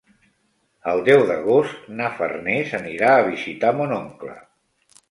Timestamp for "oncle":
4.01-4.37